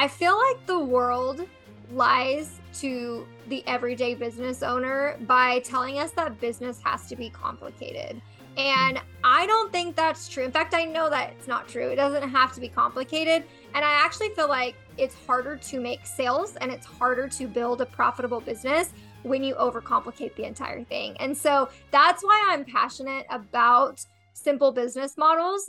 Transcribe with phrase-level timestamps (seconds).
[0.00, 1.46] I feel like the world
[1.92, 8.22] lies to the everyday business owner by telling us that business has to be complicated.
[8.56, 10.42] And I don't think that's true.
[10.42, 11.90] In fact, I know that it's not true.
[11.90, 13.44] It doesn't have to be complicated.
[13.74, 17.82] And I actually feel like it's harder to make sales and it's harder to build
[17.82, 21.14] a profitable business when you overcomplicate the entire thing.
[21.20, 25.68] And so that's why I'm passionate about simple business models.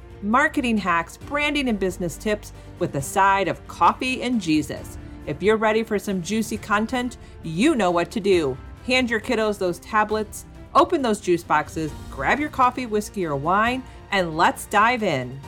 [0.23, 4.97] marketing hacks, branding, and business tips with a side of coffee and Jesus.
[5.25, 8.57] If you're ready for some juicy content, you know what to do.
[8.85, 13.83] Hand your kiddos those tablets, open those juice boxes, grab your coffee, whiskey, or wine,
[14.11, 15.39] and let's dive in.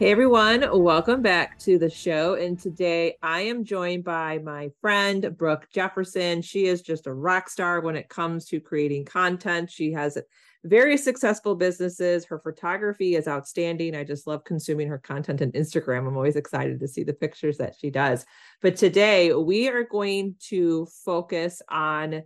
[0.00, 2.32] Hey everyone, welcome back to the show.
[2.32, 6.40] And today I am joined by my friend Brooke Jefferson.
[6.40, 9.70] She is just a rock star when it comes to creating content.
[9.70, 10.16] She has
[10.64, 12.24] very successful businesses.
[12.24, 13.94] Her photography is outstanding.
[13.94, 16.08] I just love consuming her content on Instagram.
[16.08, 18.24] I'm always excited to see the pictures that she does.
[18.62, 22.22] But today we are going to focus on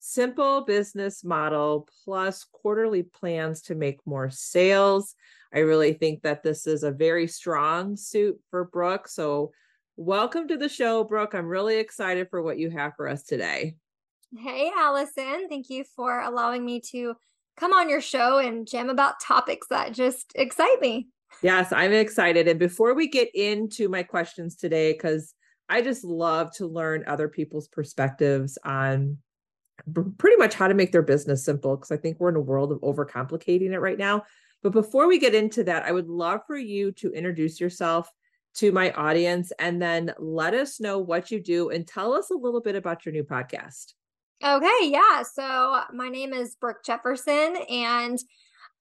[0.00, 5.14] simple business model plus quarterly plans to make more sales.
[5.54, 9.08] I really think that this is a very strong suit for Brooke.
[9.08, 9.52] So,
[9.96, 11.34] welcome to the show, Brooke.
[11.34, 13.76] I'm really excited for what you have for us today.
[14.36, 15.48] Hey, Allison.
[15.48, 17.14] Thank you for allowing me to
[17.56, 21.08] come on your show and jam about topics that just excite me.
[21.42, 22.46] Yes, I'm excited.
[22.46, 25.34] And before we get into my questions today, because
[25.68, 29.18] I just love to learn other people's perspectives on
[30.18, 32.72] pretty much how to make their business simple, because I think we're in a world
[32.72, 34.24] of overcomplicating it right now.
[34.62, 38.10] But before we get into that, I would love for you to introduce yourself
[38.54, 42.34] to my audience and then let us know what you do and tell us a
[42.34, 43.94] little bit about your new podcast.
[44.44, 45.22] Okay, yeah.
[45.22, 48.18] So my name is Brooke Jefferson and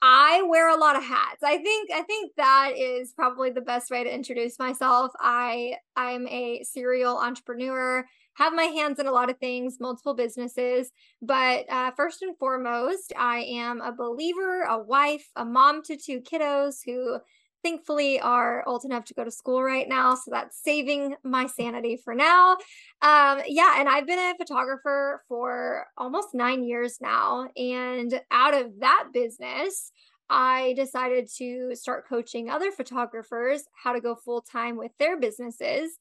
[0.02, 1.42] I wear a lot of hats.
[1.44, 5.12] I think I think that is probably the best way to introduce myself.
[5.20, 8.06] I I'm a serial entrepreneur,
[8.38, 13.12] have my hands in a lot of things, multiple businesses, but uh, first and foremost,
[13.18, 17.18] I am a believer, a wife, a mom to two kiddos who
[17.64, 22.00] thankfully are old enough to go to school right now so that's saving my sanity
[22.02, 22.54] for now.
[23.02, 28.80] Um yeah and i've been a photographer for almost nine years now and out of
[28.80, 29.92] that business
[30.30, 35.92] I decided to start coaching other photographers how to go full time with their businesses.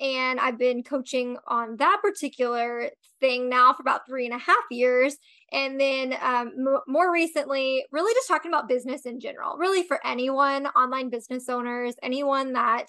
[0.00, 2.90] And I've been coaching on that particular
[3.20, 5.16] thing now for about three and a half years.
[5.52, 10.04] And then um, m- more recently, really just talking about business in general, really for
[10.04, 12.86] anyone, online business owners, anyone that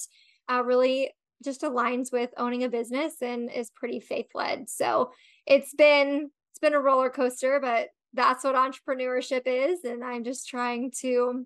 [0.50, 1.12] uh, really
[1.44, 4.70] just aligns with owning a business and is pretty faith led.
[4.70, 5.12] So
[5.46, 10.48] it's been it's been a roller coaster, but that's what entrepreneurship is, and I'm just
[10.48, 11.46] trying to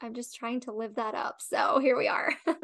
[0.00, 1.36] I'm just trying to live that up.
[1.40, 2.30] So here we are.
[2.46, 2.60] and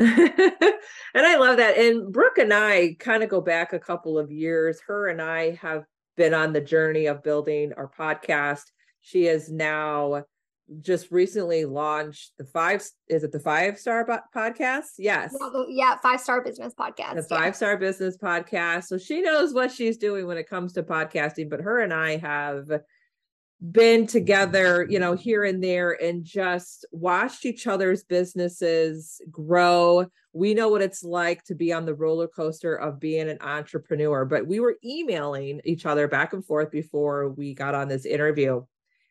[1.15, 1.79] I love that.
[1.79, 4.81] And Brooke and I kind of go back a couple of years.
[4.87, 5.85] Her and I have
[6.17, 8.65] been on the journey of building our podcast.
[9.01, 10.25] She is now
[10.81, 16.21] just recently launched the five is it the five star podcast yes yeah, yeah five
[16.21, 20.39] star business podcast the five star business podcast so she knows what she's doing when
[20.39, 22.71] it comes to podcasting but her and i have
[23.61, 30.07] been together, you know, here and there and just watched each other's businesses grow.
[30.33, 34.25] We know what it's like to be on the roller coaster of being an entrepreneur,
[34.25, 38.63] but we were emailing each other back and forth before we got on this interview.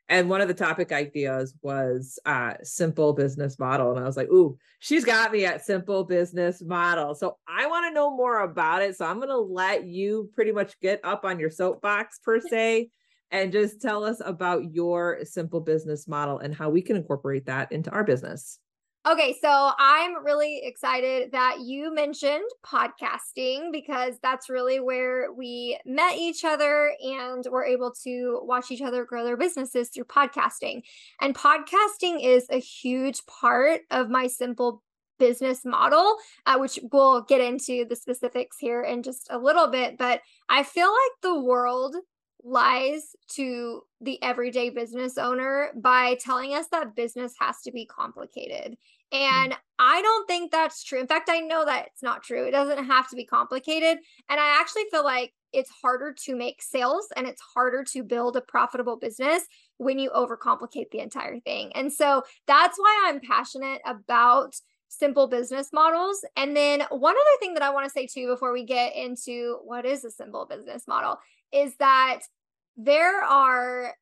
[0.08, 3.92] And one of the topic ideas was uh, simple business model.
[3.92, 7.14] And I was like, ooh, she's got me at simple business model.
[7.14, 8.98] So I want to know more about it.
[8.98, 12.90] So I'm going to let you pretty much get up on your soapbox per se
[13.32, 17.72] and just tell us about your simple business model and how we can incorporate that
[17.72, 18.60] into our business.
[19.08, 26.18] Okay, so I'm really excited that you mentioned podcasting because that's really where we met
[26.18, 30.82] each other and we're able to watch each other grow their businesses through podcasting.
[31.22, 34.84] And podcasting is a huge part of my simple
[35.18, 39.98] business model, uh, which we'll get into the specifics here in just a little bit.
[39.98, 41.96] But I feel like the world
[42.44, 48.78] lies to the everyday business owner by telling us that business has to be complicated.
[49.12, 49.18] Hmm.
[49.18, 51.00] And I don't think that's true.
[51.00, 52.46] In fact, I know that it's not true.
[52.46, 54.00] It doesn't have to be complicated.
[54.30, 58.36] And I actually feel like it's harder to make sales and it's harder to build
[58.36, 59.44] a profitable business
[59.78, 61.72] when you overcomplicate the entire thing.
[61.74, 64.56] And so that's why I'm passionate about
[64.90, 66.24] simple business models.
[66.36, 69.60] And then one other thing that I want to say too before we get into
[69.64, 71.18] what is a simple business model
[71.54, 72.20] is that
[72.78, 73.94] there are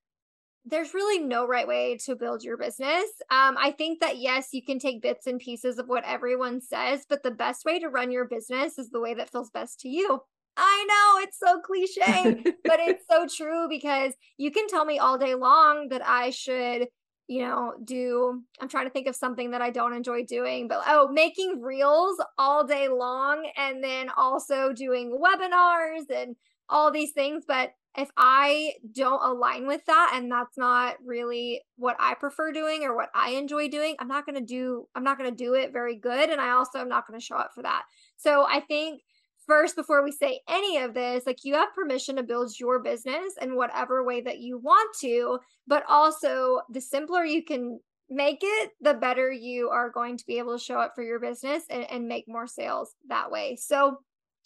[0.70, 3.06] there's really no right way to build your business.
[3.32, 7.06] Um, I think that yes, you can take bits and pieces of what everyone says,
[7.08, 9.90] but the best way to run your business is the way that feels best to
[9.90, 10.20] you.
[10.58, 15.18] I know it's so cliche, but it's so true because you can tell me all
[15.18, 16.88] day long that I should,
[17.28, 18.42] you know, do.
[18.60, 22.18] I'm trying to think of something that I don't enjoy doing, but oh, making reels
[22.38, 26.36] all day long and then also doing webinars and
[26.70, 27.44] all these things.
[27.48, 32.84] But if I don't align with that and that's not really what I prefer doing
[32.84, 35.56] or what I enjoy doing, I'm not going to do I'm not going to do
[35.56, 37.84] it very good and I also am not going to show up for that.
[38.18, 39.02] So I think
[39.48, 43.34] first before we say any of this like you have permission to build your business
[43.42, 47.80] in whatever way that you want to but also the simpler you can
[48.10, 51.20] make it the better you are going to be able to show up for your
[51.20, 53.98] business and, and make more sales that way so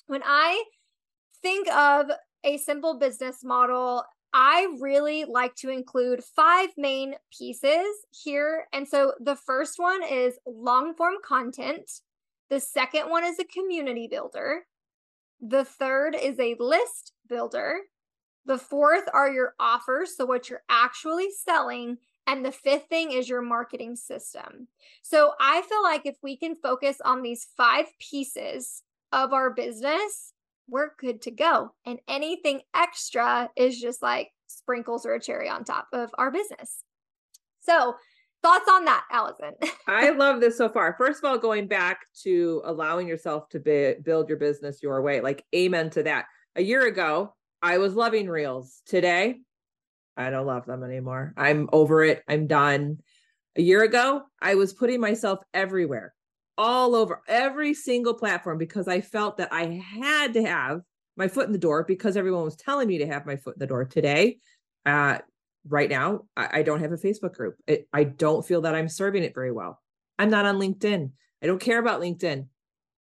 [0.06, 0.64] when i
[1.42, 2.12] think of
[2.44, 8.68] a simple business model I really like to include five main pieces here.
[8.72, 11.92] And so the first one is long form content.
[12.50, 14.62] The second one is a community builder.
[15.42, 17.80] The third is a list builder.
[18.46, 21.98] The fourth are your offers, so what you're actually selling.
[22.26, 24.68] And the fifth thing is your marketing system.
[25.02, 30.34] So I feel like if we can focus on these five pieces of our business,
[30.72, 31.74] we're good to go.
[31.86, 36.84] And anything extra is just like sprinkles or a cherry on top of our business.
[37.60, 37.96] So
[38.44, 39.54] Thoughts on that, Allison?
[39.88, 40.96] I love this so far.
[40.98, 45.22] First of all, going back to allowing yourself to be, build your business your way,
[45.22, 46.26] like amen to that.
[46.56, 48.82] A year ago, I was loving reels.
[48.88, 49.42] Today,
[50.18, 51.34] I don't love them anymore.
[51.38, 52.24] I'm over it.
[52.28, 52.98] I'm done.
[53.58, 56.14] A year ago, I was putting myself everywhere,
[56.62, 60.82] all over every single platform because I felt that I had to have
[61.18, 63.60] my foot in the door because everyone was telling me to have my foot in
[63.60, 63.84] the door.
[63.84, 64.38] Today,
[64.86, 65.18] uh,
[65.68, 67.56] right now I, I don't have a Facebook group.
[67.92, 69.82] I don't feel that I'm serving it very well.
[70.20, 71.10] I'm not on LinkedIn.
[71.42, 72.46] I don't care about LinkedIn.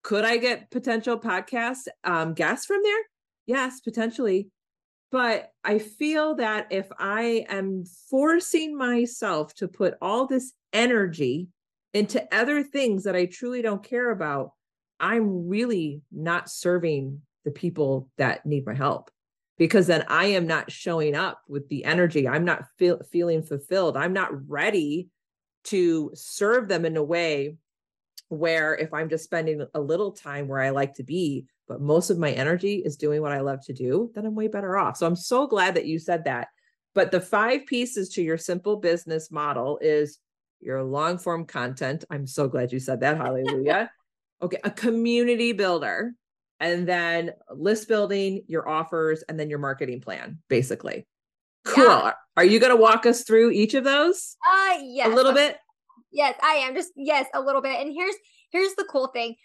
[0.03, 3.01] Could I get potential podcast um, guests from there?
[3.45, 4.47] Yes, potentially.
[5.11, 11.49] But I feel that if I am forcing myself to put all this energy
[11.93, 14.51] into other things that I truly don't care about,
[14.99, 19.09] I'm really not serving the people that need my help
[19.57, 22.27] because then I am not showing up with the energy.
[22.27, 23.97] I'm not feel, feeling fulfilled.
[23.97, 25.09] I'm not ready
[25.65, 27.55] to serve them in a way
[28.29, 32.09] where if I'm just spending a little time where I like to be, but most
[32.09, 34.97] of my energy is doing what I love to do, then I'm way better off.
[34.97, 36.47] So I'm so glad that you said that.
[36.95, 40.19] But the five pieces to your simple business model is
[40.61, 42.03] your long form content.
[42.09, 43.17] I'm so glad you said that.
[43.23, 43.91] Hallelujah.
[44.41, 44.59] okay.
[44.63, 46.13] A community builder
[46.59, 51.07] and then list building, your offers, and then your marketing plan, basically.
[51.65, 51.85] Cool.
[51.85, 52.13] Yeah.
[52.37, 54.35] Are you going to walk us through each of those?
[54.45, 55.07] Uh yes.
[55.07, 55.57] A little bit?
[56.11, 56.73] Yes, I am.
[56.73, 57.79] Just yes, a little bit.
[57.79, 58.15] And here's
[58.51, 59.35] here's the cool thing.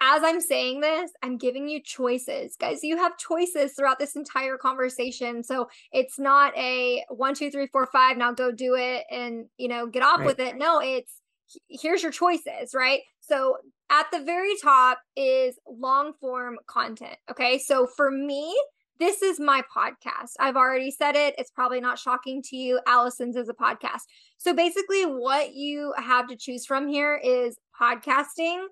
[0.00, 2.56] As I'm saying this, I'm giving you choices.
[2.56, 5.42] Guys, you have choices throughout this entire conversation.
[5.42, 9.68] So it's not a one, two, three, four, five, now go do it and you
[9.68, 10.26] know, get off right.
[10.26, 10.56] with it.
[10.56, 11.20] No, it's
[11.68, 13.00] here's your choices, right?
[13.20, 13.56] So
[13.90, 17.16] at the very top is long form content.
[17.30, 17.58] Okay.
[17.58, 18.54] So for me,
[19.00, 20.32] this is my podcast.
[20.38, 21.34] I've already said it.
[21.36, 22.80] It's probably not shocking to you.
[22.86, 24.02] Allison's is a podcast.
[24.38, 28.64] So basically, what you have to choose from here is podcasting,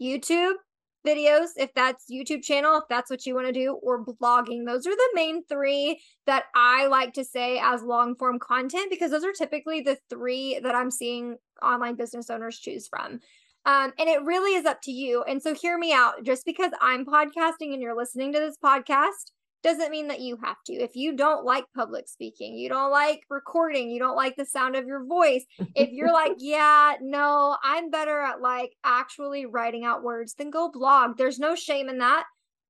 [0.00, 0.54] YouTube
[1.06, 4.66] videos, if that's YouTube channel, if that's what you want to do, or blogging.
[4.66, 9.10] Those are the main three that I like to say as long form content because
[9.10, 13.20] those are typically the three that I'm seeing online business owners choose from.
[13.64, 15.24] Um, and it really is up to you.
[15.24, 16.22] And so, hear me out.
[16.22, 19.32] Just because I'm podcasting and you're listening to this podcast
[19.66, 20.72] doesn't mean that you have to.
[20.72, 24.76] If you don't like public speaking, you don't like recording, you don't like the sound
[24.76, 25.44] of your voice,
[25.74, 30.70] if you're like, yeah, no, I'm better at like actually writing out words, then go
[30.70, 31.16] blog.
[31.16, 32.24] There's no shame in that.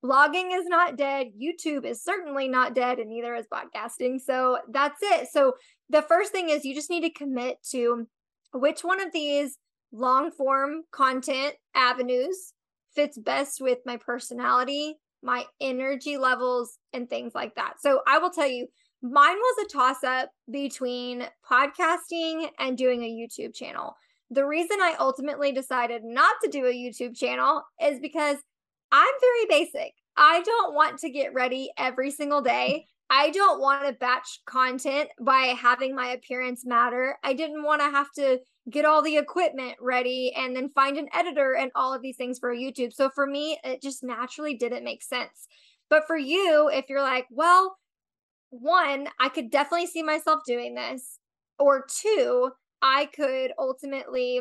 [0.05, 1.29] Blogging is not dead.
[1.41, 4.21] YouTube is certainly not dead, and neither is podcasting.
[4.21, 5.29] So that's it.
[5.31, 5.55] So
[5.91, 8.07] the first thing is you just need to commit to
[8.53, 9.59] which one of these
[9.93, 12.53] long form content avenues
[12.95, 17.75] fits best with my personality, my energy levels, and things like that.
[17.81, 18.69] So I will tell you
[19.03, 23.95] mine was a toss up between podcasting and doing a YouTube channel.
[24.31, 28.39] The reason I ultimately decided not to do a YouTube channel is because
[28.91, 29.93] I'm very basic.
[30.17, 32.87] I don't want to get ready every single day.
[33.11, 37.19] I don't want to batch content by having my appearance matter.
[37.23, 41.09] I didn't want to have to get all the equipment ready and then find an
[41.15, 42.93] editor and all of these things for YouTube.
[42.93, 45.47] So for me, it just naturally didn't make sense.
[45.89, 47.77] But for you, if you're like, well,
[48.51, 51.19] one, I could definitely see myself doing this,
[51.59, 52.51] or two,
[52.83, 54.41] I could ultimately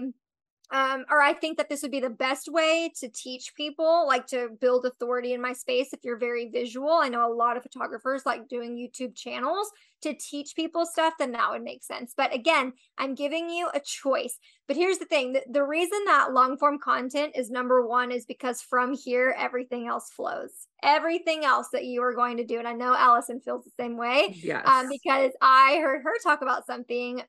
[0.71, 4.25] um, or I think that this would be the best way to teach people, like
[4.27, 5.93] to build authority in my space.
[5.93, 10.13] If you're very visual, I know a lot of photographers like doing YouTube channels to
[10.13, 12.13] teach people stuff, then that would make sense.
[12.15, 14.37] But again, I'm giving you a choice.
[14.67, 18.25] But here's the thing the, the reason that long form content is number one is
[18.25, 20.67] because from here, everything else flows.
[20.83, 22.59] Everything else that you are going to do.
[22.59, 24.25] And I know Allison feels the same way.
[24.25, 24.67] Um, yes.
[24.67, 27.21] Um, because I heard her talk about something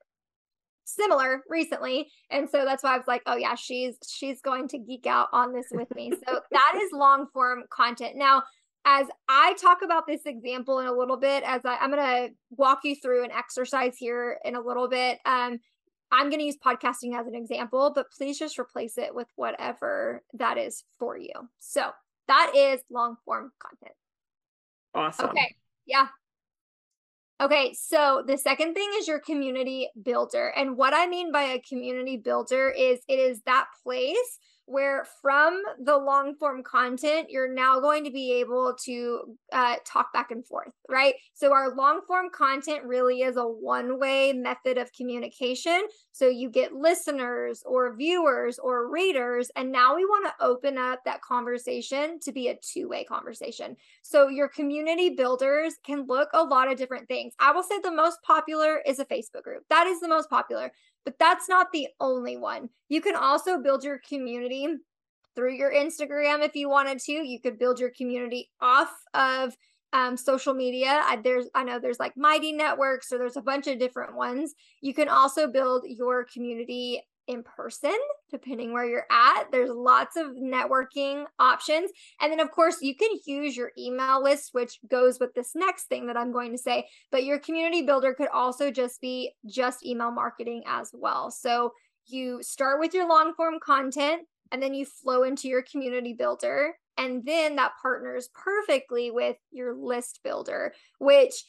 [0.87, 2.09] similar recently.
[2.31, 5.29] And so that's why i was like oh yeah she's she's going to geek out
[5.33, 6.13] on this with me.
[6.27, 8.17] So that is long form content.
[8.17, 8.43] Now
[8.89, 12.35] as i talk about this example in a little bit as I, i'm going to
[12.51, 15.19] walk you through an exercise here in a little bit.
[15.27, 15.59] Um
[16.13, 20.23] i'm going to use podcasting as an example but please just replace it with whatever
[20.35, 21.33] that is for you.
[21.59, 21.91] So
[22.29, 23.97] that is long form content.
[24.95, 25.31] Awesome.
[25.31, 25.55] Okay.
[25.85, 26.07] Yeah
[27.39, 30.55] Okay, so the second thing is your community builder.
[30.57, 35.63] And what I mean by a community builder is it is that place where from
[35.81, 40.45] the long form content, you're now going to be able to uh, talk back and
[40.45, 41.15] forth, right?
[41.35, 45.83] So, our long form content really is a one way method of communication.
[46.11, 51.01] So, you get listeners or viewers or readers, and now we want to open up
[51.05, 53.77] that conversation to be a two way conversation.
[54.03, 57.35] So, your community builders can look a lot of different things.
[57.39, 59.63] I will say the most popular is a Facebook group.
[59.71, 60.73] That is the most popular.
[61.07, 62.69] But that's not the only one.
[62.91, 64.67] You can also build your community
[65.35, 67.13] through your Instagram if you wanted to.
[67.13, 69.57] You could build your community off of
[69.93, 71.01] um, social media.
[71.05, 74.55] I, there's I know there's like Mighty Networks, or there's a bunch of different ones.
[74.81, 77.97] You can also build your community in person,
[78.31, 79.45] depending where you're at.
[79.51, 81.91] There's lots of networking options.
[82.21, 85.85] And then, of course, you can use your email list, which goes with this next
[85.85, 86.89] thing that I'm going to say.
[87.11, 91.31] But your community builder could also just be just email marketing as well.
[91.31, 91.73] So
[92.07, 96.75] you start with your long form content and then you flow into your community builder.
[96.99, 101.45] And then that partners perfectly with your list builder, which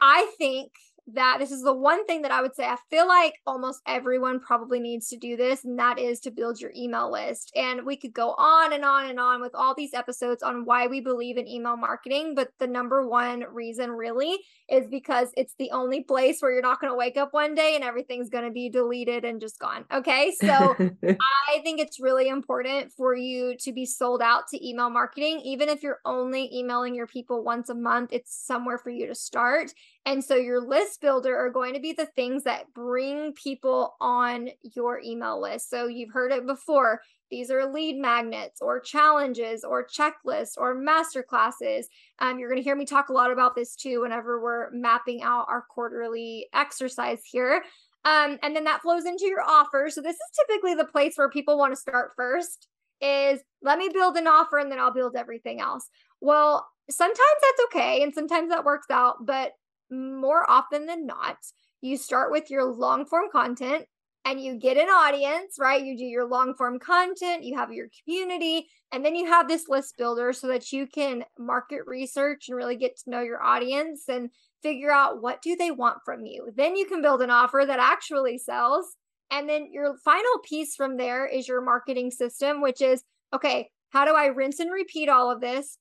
[0.00, 0.70] I think
[1.14, 4.40] that this is the one thing that I would say I feel like almost everyone
[4.40, 7.52] probably needs to do this, and that is to build your email list.
[7.56, 10.86] And we could go on and on and on with all these episodes on why
[10.86, 12.34] we believe in email marketing.
[12.34, 14.38] But the number one reason really
[14.68, 17.74] is because it's the only place where you're not going to wake up one day
[17.74, 19.84] and everything's going to be deleted and just gone.
[19.92, 20.32] Okay.
[20.38, 20.46] So
[21.04, 25.40] I think it's really important for you to be sold out to email marketing.
[25.44, 29.14] Even if you're only emailing your people once a month, it's somewhere for you to
[29.14, 29.72] start.
[30.06, 34.48] And so your list builder are going to be the things that bring people on
[34.74, 35.68] your email list.
[35.68, 37.02] So you've heard it before.
[37.30, 41.88] These are lead magnets or challenges or checklists or master classes.
[42.20, 45.22] Um, you're going to hear me talk a lot about this too whenever we're mapping
[45.22, 47.62] out our quarterly exercise here.
[48.04, 49.88] Um, and then that flows into your offer.
[49.90, 52.68] So this is typically the place where people want to start first
[53.00, 55.88] is let me build an offer and then I'll build everything else.
[56.20, 59.52] Well, sometimes that's okay and sometimes that works out, but
[59.90, 61.36] more often than not,
[61.80, 63.86] you start with your long form content
[64.24, 65.84] and you get an audience, right?
[65.84, 69.68] You do your long form content, you have your community, and then you have this
[69.68, 74.04] list builder so that you can market research and really get to know your audience
[74.08, 74.30] and
[74.62, 76.50] figure out what do they want from you.
[76.54, 78.96] Then you can build an offer that actually sells.
[79.30, 83.02] And then your final piece from there is your marketing system, which is
[83.32, 85.78] okay, how do I rinse and repeat all of this?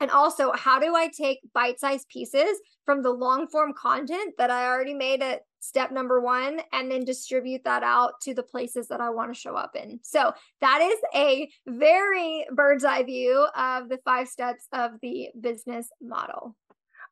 [0.00, 4.50] And also, how do I take bite sized pieces from the long form content that
[4.50, 8.88] I already made at step number one and then distribute that out to the places
[8.88, 10.00] that I want to show up in?
[10.02, 15.88] So, that is a very bird's eye view of the five steps of the business
[16.00, 16.54] model.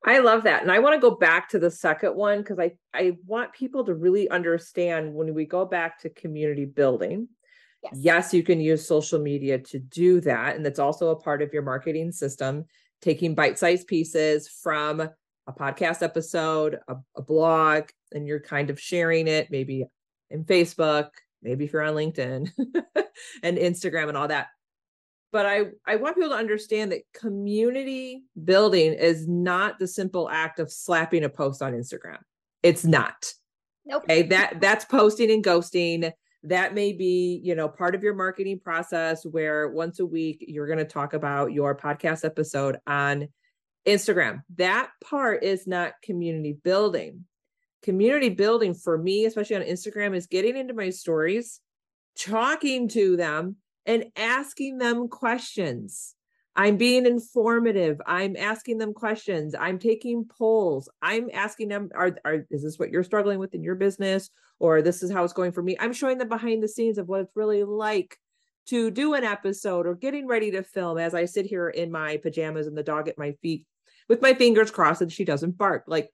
[0.06, 0.60] I love that.
[0.62, 3.84] And I want to go back to the second one because I, I want people
[3.86, 7.28] to really understand when we go back to community building.
[7.84, 7.94] Yes.
[8.00, 10.56] yes, you can use social media to do that.
[10.56, 12.64] And that's also a part of your marketing system,
[13.02, 18.80] taking bite sized pieces from a podcast episode, a, a, blog, and you're kind of
[18.80, 19.84] sharing it maybe
[20.30, 21.08] in Facebook,
[21.42, 22.50] maybe if you're on LinkedIn
[23.42, 24.48] and Instagram and all that.
[25.30, 30.58] but I, I want people to understand that community building is not the simple act
[30.58, 32.18] of slapping a post on Instagram.
[32.62, 33.34] It's not.
[33.84, 34.04] Nope.
[34.04, 34.22] Okay.
[34.22, 36.10] That that's posting and ghosting.
[36.44, 40.66] That may be, you know, part of your marketing process where once a week you're
[40.66, 43.28] going to talk about your podcast episode on
[43.86, 44.42] Instagram.
[44.56, 47.24] That part is not community building.
[47.82, 51.60] Community building for me, especially on Instagram, is getting into my stories,
[52.18, 56.13] talking to them, and asking them questions.
[56.56, 58.00] I'm being informative.
[58.06, 59.54] I'm asking them questions.
[59.58, 60.88] I'm taking polls.
[61.02, 64.30] I'm asking them, are, are is this what you're struggling with in your business?
[64.60, 65.76] Or this is how it's going for me.
[65.80, 68.16] I'm showing them behind the scenes of what it's really like
[68.66, 72.18] to do an episode or getting ready to film as I sit here in my
[72.18, 73.66] pajamas and the dog at my feet
[74.08, 75.84] with my fingers crossed that she doesn't bark.
[75.86, 76.10] Like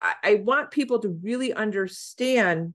[0.00, 2.74] I, I want people to really understand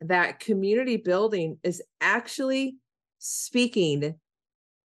[0.00, 2.76] that community building is actually
[3.18, 4.14] speaking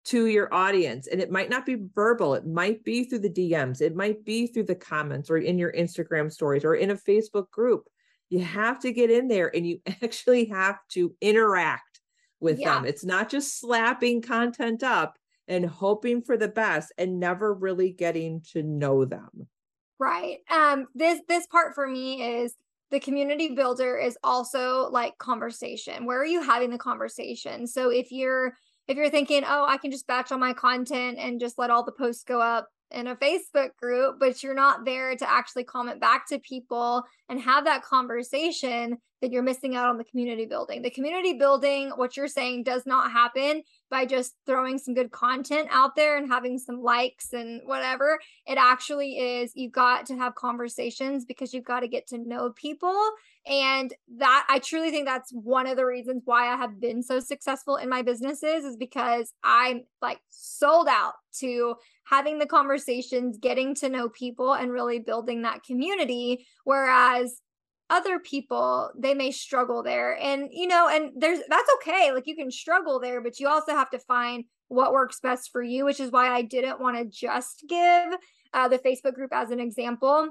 [0.07, 3.81] to your audience and it might not be verbal it might be through the dms
[3.81, 7.49] it might be through the comments or in your instagram stories or in a facebook
[7.51, 7.87] group.
[8.29, 12.01] You have to get in there and you actually have to interact
[12.39, 12.75] with yeah.
[12.75, 12.85] them.
[12.85, 18.41] It's not just slapping content up and hoping for the best and never really getting
[18.51, 19.47] to know them.
[19.99, 22.53] Right um this this part for me is
[22.89, 26.05] the community builder is also like conversation.
[26.05, 27.67] Where are you having the conversation?
[27.67, 28.53] So if you're
[28.87, 31.83] if you're thinking oh i can just batch all my content and just let all
[31.83, 35.99] the posts go up in a Facebook group, but you're not there to actually comment
[35.99, 40.81] back to people and have that conversation, then you're missing out on the community building.
[40.81, 45.67] The community building, what you're saying, does not happen by just throwing some good content
[45.71, 48.19] out there and having some likes and whatever.
[48.45, 52.51] It actually is you've got to have conversations because you've got to get to know
[52.51, 52.95] people.
[53.45, 57.19] And that I truly think that's one of the reasons why I have been so
[57.19, 63.73] successful in my businesses is because I'm like sold out to having the conversations, getting
[63.75, 66.45] to know people, and really building that community.
[66.65, 67.41] Whereas
[67.89, 70.17] other people they may struggle there.
[70.21, 72.11] And you know and there's that's okay.
[72.11, 75.63] Like you can struggle there but you also have to find what works best for
[75.63, 78.09] you which is why i didn't want to just give
[78.53, 80.29] uh, the facebook group as an example.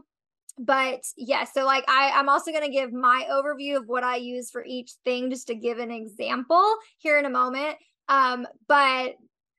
[0.59, 4.17] But yeah so like i i'm also going to give my overview of what i
[4.17, 6.65] use for each thing just to give an example
[6.99, 7.77] here in a moment.
[8.09, 9.17] Um but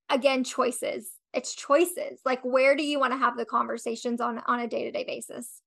[0.09, 1.11] again choices.
[1.33, 2.19] It's choices.
[2.25, 5.61] Like where do you want to have the conversations on on a day-to-day basis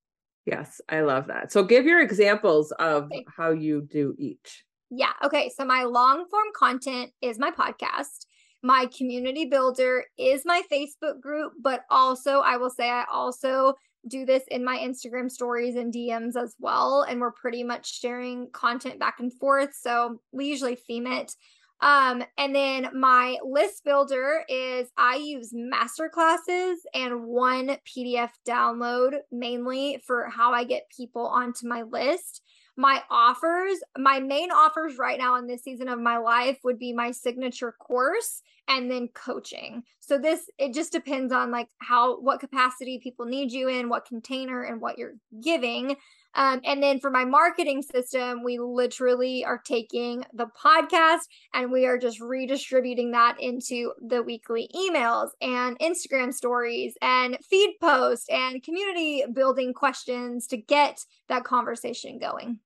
[0.46, 1.52] yes i love that.
[1.52, 3.24] So give your examples of okay.
[3.36, 4.64] how you do each.
[4.90, 8.26] Yeah okay so my long form content is my podcast.
[8.62, 13.74] My community builder is my facebook group but also i will say i also
[14.08, 18.50] do this in my instagram stories and dms as well and we're pretty much sharing
[18.50, 21.34] content back and forth so we usually theme it
[21.82, 29.12] um, and then my list builder is I use master classes and one PDF download
[29.32, 32.42] mainly for how I get people onto my list.
[32.76, 36.92] My offers, my main offers right now in this season of my life would be
[36.92, 39.82] my signature course and then coaching.
[39.98, 44.06] So this it just depends on like how what capacity people need you in, what
[44.06, 45.96] container and what you're giving.
[46.34, 51.20] Um, and then for my marketing system, we literally are taking the podcast
[51.54, 57.76] and we are just redistributing that into the weekly emails and Instagram stories and feed
[57.80, 62.58] posts and community building questions to get that conversation going.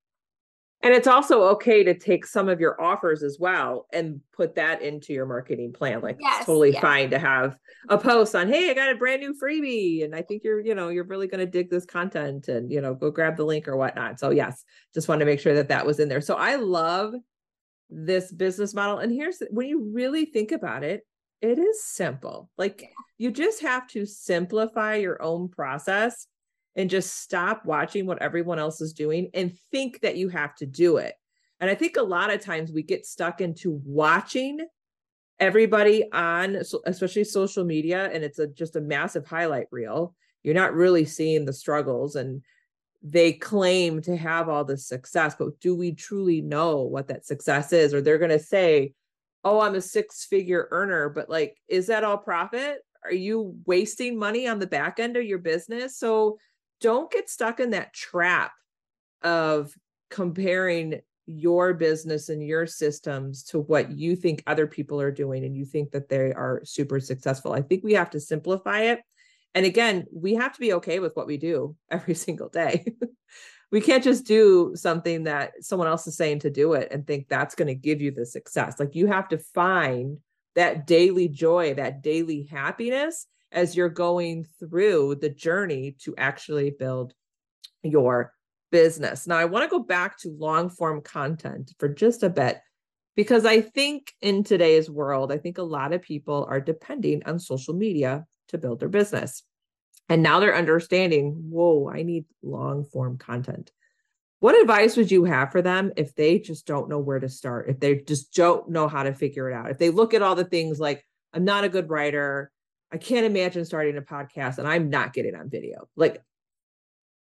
[0.84, 4.82] And it's also okay to take some of your offers as well and put that
[4.82, 6.02] into your marketing plan.
[6.02, 6.82] Like yes, it's totally yes.
[6.82, 7.56] fine to have
[7.88, 10.04] a post on, hey, I got a brand new freebie.
[10.04, 12.82] And I think you're, you know, you're really going to dig this content and, you
[12.82, 14.20] know, go grab the link or whatnot.
[14.20, 16.20] So yes, just want to make sure that that was in there.
[16.20, 17.14] So I love
[17.88, 18.98] this business model.
[18.98, 21.06] And here's when you really think about it,
[21.40, 22.50] it is simple.
[22.58, 26.26] Like you just have to simplify your own process
[26.76, 30.66] and just stop watching what everyone else is doing and think that you have to
[30.66, 31.14] do it.
[31.60, 34.58] And I think a lot of times we get stuck into watching
[35.40, 36.56] everybody on
[36.87, 40.14] especially social media and it's a just a massive highlight reel.
[40.42, 42.42] You're not really seeing the struggles and
[43.02, 47.72] they claim to have all the success, but do we truly know what that success
[47.72, 47.92] is?
[47.92, 48.94] Or they're going to say,
[49.44, 52.78] "Oh, I'm a six-figure earner," but like is that all profit?
[53.04, 55.98] Are you wasting money on the back end of your business?
[55.98, 56.38] So
[56.80, 58.52] don't get stuck in that trap
[59.22, 59.74] of
[60.10, 65.56] comparing your business and your systems to what you think other people are doing and
[65.56, 67.52] you think that they are super successful.
[67.52, 69.00] I think we have to simplify it.
[69.54, 72.84] And again, we have to be okay with what we do every single day.
[73.72, 77.28] we can't just do something that someone else is saying to do it and think
[77.28, 78.78] that's going to give you the success.
[78.78, 80.18] Like you have to find
[80.54, 87.14] that daily joy, that daily happiness as you're going through the journey to actually build
[87.82, 88.32] your
[88.70, 89.26] business.
[89.26, 92.60] Now, I want to go back to long form content for just a bit
[93.16, 97.38] because I think in today's world, I think a lot of people are depending on
[97.38, 99.44] social media to build their business.
[100.08, 103.70] And now they're understanding, whoa, I need long form content.
[104.40, 107.70] What advice would you have for them if they just don't know where to start?
[107.70, 109.70] If they just don't know how to figure it out?
[109.70, 112.50] If they look at all the things like, I'm not a good writer,
[112.92, 115.88] I can't imagine starting a podcast and I'm not getting on video.
[115.96, 116.22] Like,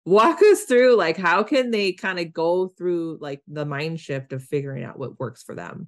[0.06, 4.34] walk us through like how can they kind of go through like the mind shift
[4.34, 5.88] of figuring out what works for them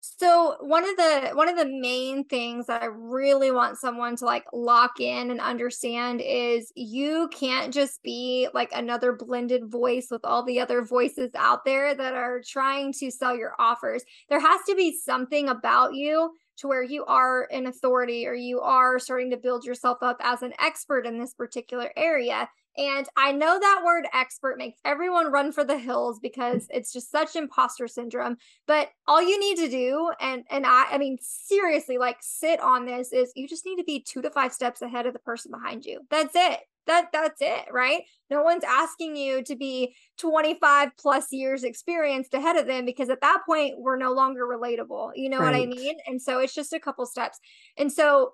[0.00, 4.24] so one of the one of the main things that I really want someone to
[4.24, 10.24] like lock in and understand is you can't just be like another blended voice with
[10.24, 14.04] all the other voices out there that are trying to sell your offers.
[14.28, 18.60] There has to be something about you to where you are an authority or you
[18.60, 23.32] are starting to build yourself up as an expert in this particular area and I
[23.32, 27.88] know that word expert makes everyone run for the hills because it's just such imposter
[27.88, 28.36] syndrome.
[28.66, 32.86] But all you need to do, and and I I mean seriously, like sit on
[32.86, 35.50] this is you just need to be two to five steps ahead of the person
[35.50, 36.00] behind you.
[36.08, 36.60] That's it.
[36.88, 38.02] That that's it, right?
[38.30, 43.20] No one's asking you to be 25 plus years experienced ahead of them because at
[43.20, 45.12] that point we're no longer relatable.
[45.14, 45.52] You know right.
[45.52, 45.98] what I mean?
[46.06, 47.38] And so it's just a couple steps.
[47.76, 48.32] And so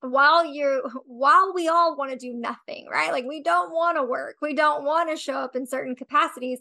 [0.00, 4.04] while you're while we all want to do nothing right like we don't want to
[4.04, 6.60] work we don't want to show up in certain capacities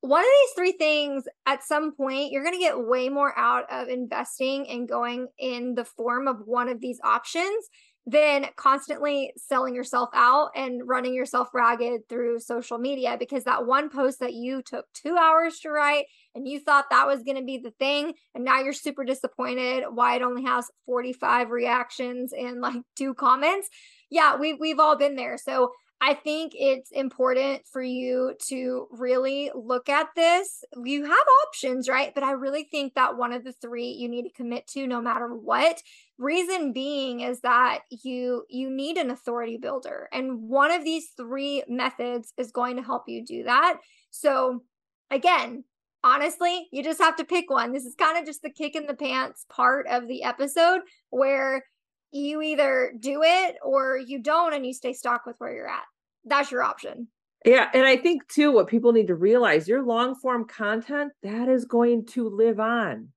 [0.00, 3.64] one of these three things at some point you're going to get way more out
[3.72, 7.64] of investing and going in the form of one of these options
[8.06, 13.88] than constantly selling yourself out and running yourself ragged through social media because that one
[13.88, 17.44] post that you took two hours to write and you thought that was going to
[17.44, 22.60] be the thing and now you're super disappointed why it only has 45 reactions and
[22.60, 23.68] like two comments
[24.10, 29.50] yeah we, we've all been there so I think it's important for you to really
[29.54, 30.62] look at this.
[30.82, 32.12] You have options, right?
[32.14, 35.00] But I really think that one of the three you need to commit to no
[35.00, 35.80] matter what.
[36.18, 41.64] Reason being is that you you need an authority builder and one of these three
[41.68, 43.78] methods is going to help you do that.
[44.10, 44.62] So
[45.10, 45.64] again,
[46.04, 47.72] honestly, you just have to pick one.
[47.72, 51.64] This is kind of just the kick in the pants part of the episode where
[52.12, 55.82] you either do it or you don't and you stay stuck with where you're at
[56.24, 57.08] that's your option.
[57.44, 61.48] Yeah, and I think too what people need to realize your long form content that
[61.48, 63.08] is going to live on.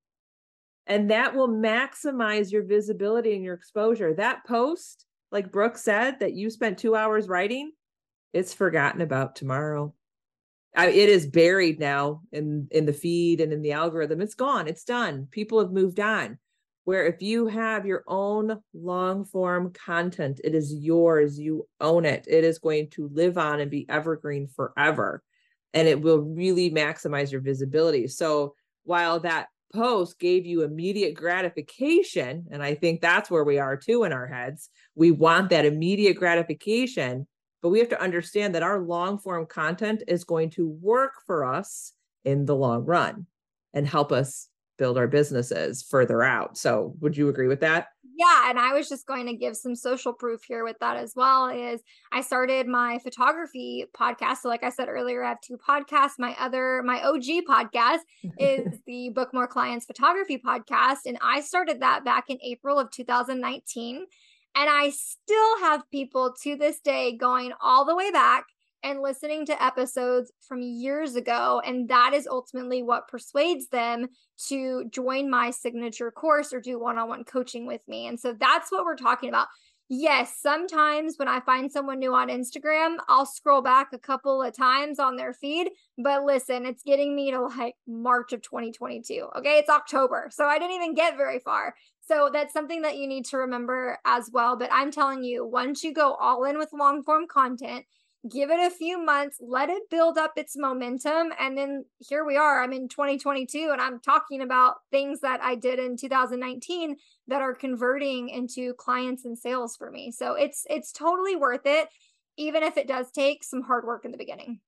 [0.88, 4.14] And that will maximize your visibility and your exposure.
[4.14, 7.72] That post, like Brooke said, that you spent 2 hours writing,
[8.34, 9.94] it's forgotten about tomorrow.
[10.76, 14.22] I, it is buried now in in the feed and in the algorithm.
[14.22, 14.68] It's gone.
[14.68, 15.28] It's done.
[15.32, 16.38] People have moved on
[16.88, 22.26] where if you have your own long form content, it is yours, you own it.
[22.30, 25.22] It is going to live on and be evergreen forever.
[25.74, 28.08] And it will really maximize your visibility.
[28.08, 33.78] So while that post gave you immediate gratification, and I think that's where we are
[33.78, 37.28] too in our heads, we want that immediate gratification.
[37.64, 41.44] But we have to understand that our long form content is going to work for
[41.44, 41.92] us
[42.24, 43.26] in the long run
[43.74, 46.58] and help us build our businesses further out.
[46.58, 47.88] So, would you agree with that?
[48.18, 51.14] Yeah, and I was just going to give some social proof here with that as
[51.16, 54.38] well is I started my photography podcast.
[54.38, 56.18] So like I said earlier, I have two podcasts.
[56.18, 58.00] My other my OG podcast
[58.40, 62.90] is the Book More Clients Photography podcast and I started that back in April of
[62.90, 64.08] 2019 and
[64.56, 68.46] I still have people to this day going all the way back
[68.84, 71.62] and listening to episodes from years ago.
[71.66, 74.08] And that is ultimately what persuades them
[74.48, 78.08] to join my signature course or do one on one coaching with me.
[78.08, 79.48] And so that's what we're talking about.
[79.90, 84.54] Yes, sometimes when I find someone new on Instagram, I'll scroll back a couple of
[84.54, 85.70] times on their feed.
[85.98, 89.30] But listen, it's getting me to like March of 2022.
[89.38, 90.28] Okay, it's October.
[90.30, 91.74] So I didn't even get very far.
[92.06, 94.58] So that's something that you need to remember as well.
[94.58, 97.86] But I'm telling you, once you go all in with long form content,
[98.30, 101.32] give it a few months, let it build up its momentum.
[101.40, 102.62] And then here we are.
[102.62, 107.54] I'm in 2022 and I'm talking about things that I did in 2019 that are
[107.54, 110.12] converting into clients and sales for me.
[110.12, 111.90] So it's it's totally worth it,
[112.38, 114.60] even if it does take some hard work in the beginning.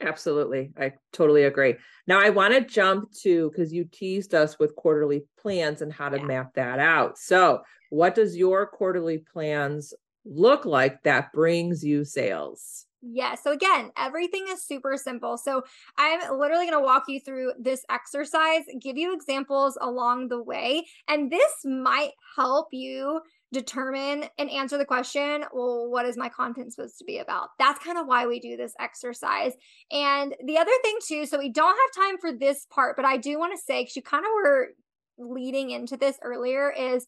[0.00, 0.72] Absolutely.
[0.78, 1.76] I totally agree.
[2.06, 6.08] Now I want to jump to because you teased us with quarterly plans and how
[6.08, 6.24] to yeah.
[6.24, 7.18] map that out.
[7.18, 12.86] So, what does your quarterly plans look like that brings you sales?
[13.06, 13.42] Yes.
[13.42, 15.36] So again, everything is super simple.
[15.36, 15.62] So
[15.98, 20.86] I'm literally going to walk you through this exercise, give you examples along the way,
[21.06, 23.20] and this might help you
[23.52, 27.78] determine and answer the question well what is my content supposed to be about that's
[27.84, 29.52] kind of why we do this exercise
[29.92, 33.16] and the other thing too so we don't have time for this part but i
[33.16, 34.70] do want to say because you kind of were
[35.18, 37.06] leading into this earlier is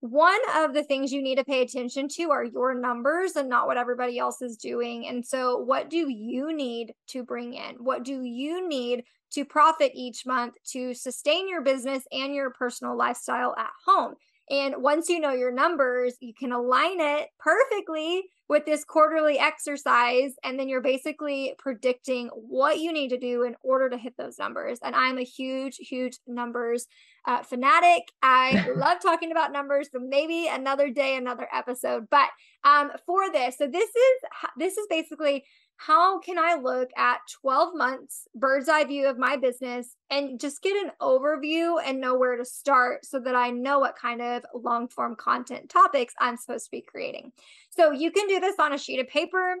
[0.00, 3.66] one of the things you need to pay attention to are your numbers and not
[3.66, 5.06] what everybody else is doing.
[5.06, 7.76] And so, what do you need to bring in?
[7.78, 12.96] What do you need to profit each month to sustain your business and your personal
[12.96, 14.14] lifestyle at home?
[14.50, 20.34] And once you know your numbers, you can align it perfectly with this quarterly exercise.
[20.44, 24.38] And then you're basically predicting what you need to do in order to hit those
[24.38, 24.78] numbers.
[24.82, 26.86] And I'm a huge, huge numbers
[27.26, 28.12] uh, fanatic.
[28.22, 29.88] I love talking about numbers.
[29.92, 32.08] So maybe another day, another episode.
[32.10, 32.28] But
[32.64, 35.44] um, for this, so this is this is basically
[35.76, 40.62] how can I look at 12 months bird's eye view of my business and just
[40.62, 44.44] get an overview and know where to start so that I know what kind of
[44.54, 47.32] long form content topics I'm supposed to be creating.
[47.70, 49.56] So you can do this on a sheet of paper.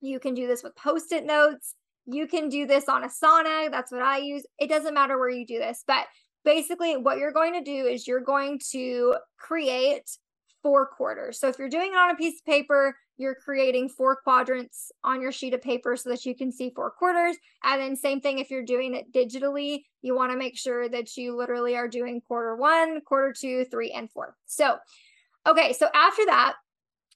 [0.00, 1.74] You can do this with post it notes.
[2.06, 3.70] You can do this on Asana.
[3.70, 4.44] That's what I use.
[4.58, 6.06] It doesn't matter where you do this, but
[6.44, 10.10] basically, what you're going to do is you're going to create
[10.62, 11.38] four quarters.
[11.38, 15.20] So if you're doing it on a piece of paper, you're creating four quadrants on
[15.20, 17.36] your sheet of paper so that you can see four quarters.
[17.62, 21.18] And then same thing if you're doing it digitally, you want to make sure that
[21.18, 24.36] you literally are doing quarter one, quarter two, three, and four.
[24.46, 24.78] So,
[25.46, 26.54] okay, so after that,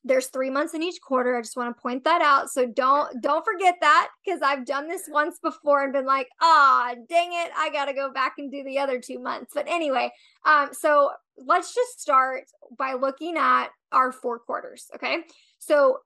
[0.05, 3.23] there's three months in each quarter i just want to point that out so don't
[3.23, 7.51] don't forget that because i've done this once before and been like ah dang it
[7.57, 10.11] i gotta go back and do the other two months but anyway
[10.45, 12.45] um so let's just start
[12.79, 15.23] by looking at our four quarters okay
[15.65, 15.99] so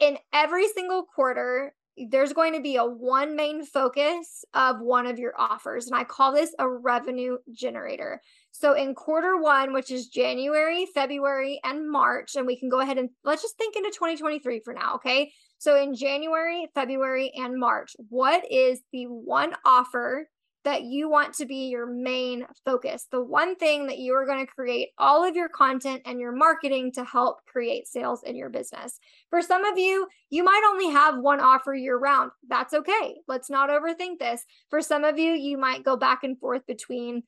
[0.00, 1.74] in every single quarter
[2.10, 6.04] there's going to be a one main focus of one of your offers and i
[6.04, 8.20] call this a revenue generator
[8.58, 12.96] so in quarter one, which is January, February, and March, and we can go ahead
[12.96, 15.30] and let's just think into 2023 for now, okay?
[15.58, 20.28] So in January, February, and March, what is the one offer
[20.66, 23.06] that you want to be your main focus?
[23.10, 26.32] The one thing that you are going to create all of your content and your
[26.32, 28.98] marketing to help create sales in your business.
[29.30, 32.32] For some of you, you might only have one offer year round.
[32.48, 33.14] That's okay.
[33.28, 34.44] Let's not overthink this.
[34.68, 37.22] For some of you, you might go back and forth between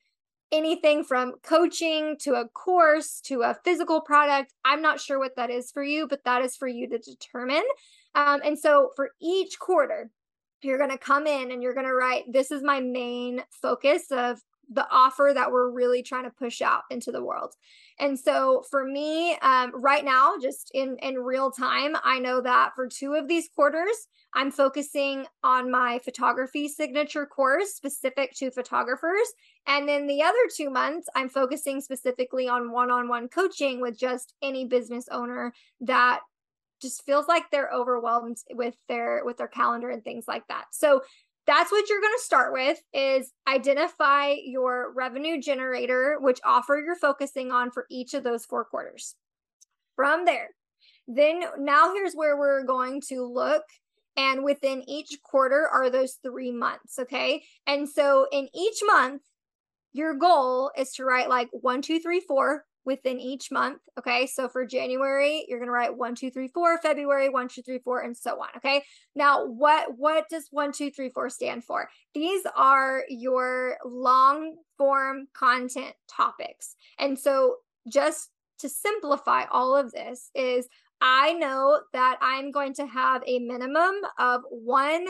[0.51, 4.53] anything from coaching to a course to a physical product.
[4.65, 7.63] I'm not sure what that is for you, but that is for you to determine.
[8.15, 10.11] Um, and so for each quarter,
[10.63, 14.11] you're going to come in and you're going to write, This is my main focus
[14.11, 14.41] of
[14.71, 17.55] the offer that we're really trying to push out into the world.
[17.99, 22.73] And so for me, um, right now, just in in real time, I know that
[22.75, 29.33] for two of these quarters, I'm focusing on my photography signature course specific to photographers,
[29.67, 34.67] and then the other two months, I'm focusing specifically on one-on-one coaching with just any
[34.67, 36.21] business owner that
[36.81, 40.67] just feels like they're overwhelmed with their with their calendar and things like that.
[40.73, 41.03] So
[41.49, 46.95] that's what you're going to start with is identify your revenue generator which offer you're
[46.95, 49.17] focusing on for each of those four quarters
[49.97, 50.51] from there
[51.09, 53.63] then now here's where we're going to look
[54.19, 59.23] and within each quarter are those three months okay and so in each month
[59.95, 63.83] your goal is to write like one two three four within each month.
[63.99, 64.27] Okay.
[64.27, 67.81] So for January, you're going to write one, two, three, four, February, one, two, three,
[67.81, 68.49] four, and so on.
[68.57, 68.83] Okay.
[69.15, 71.91] Now, what, what does one, two, three, four stand for?
[72.15, 76.77] These are your long form content topics.
[76.99, 80.67] And so just to simplify all of this is
[81.03, 85.09] I know that I'm going to have a minimum of one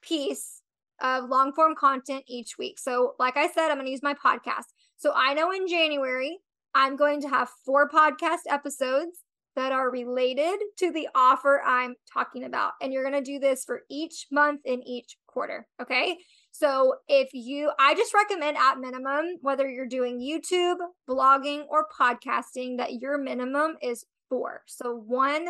[0.00, 0.62] piece
[1.02, 2.78] of long form content each week.
[2.78, 4.72] So, like I said, I'm going to use my podcast.
[4.96, 6.38] So, I know in January,
[6.74, 9.20] I'm going to have four podcast episodes
[9.54, 12.72] that are related to the offer I'm talking about.
[12.80, 15.66] And you're going to do this for each month in each quarter.
[15.80, 16.18] Okay.
[16.52, 20.76] So if you, I just recommend at minimum, whether you're doing YouTube,
[21.08, 24.62] blogging, or podcasting, that your minimum is four.
[24.66, 25.48] So one,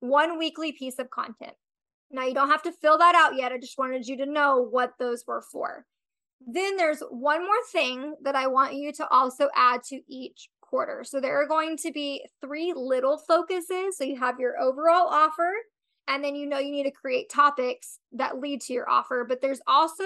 [0.00, 1.54] one weekly piece of content.
[2.10, 3.52] Now you don't have to fill that out yet.
[3.52, 5.84] I just wanted you to know what those were for.
[6.46, 11.04] Then there's one more thing that I want you to also add to each quarter.
[11.04, 13.96] So there are going to be three little focuses.
[13.96, 15.52] So you have your overall offer,
[16.08, 19.24] and then you know you need to create topics that lead to your offer.
[19.28, 20.02] But there's also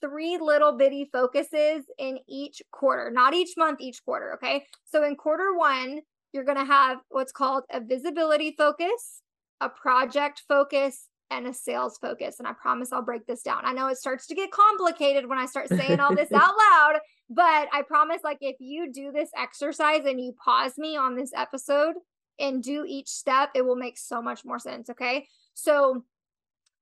[0.00, 4.32] three little bitty focuses in each quarter, not each month, each quarter.
[4.36, 4.64] Okay.
[4.86, 6.00] So in quarter one,
[6.32, 9.20] you're going to have what's called a visibility focus,
[9.60, 12.36] a project focus, and a sales focus.
[12.38, 13.60] And I promise I'll break this down.
[13.64, 16.98] I know it starts to get complicated when I start saying all this out loud,
[17.28, 21.32] but I promise, like, if you do this exercise and you pause me on this
[21.34, 21.94] episode
[22.38, 24.88] and do each step, it will make so much more sense.
[24.88, 25.26] Okay.
[25.54, 26.04] So,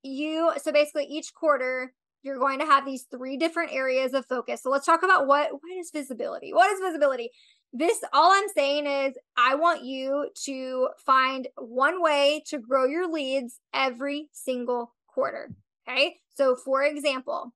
[0.03, 1.93] you, so basically, each quarter,
[2.27, 4.63] you're going to have these three different areas of focus.
[4.63, 6.53] So let's talk about what what is visibility?
[6.53, 7.31] What is visibility?
[7.73, 13.11] This all I'm saying is I want you to find one way to grow your
[13.11, 15.55] leads every single quarter.
[15.89, 16.17] Okay?
[16.35, 17.53] So for example,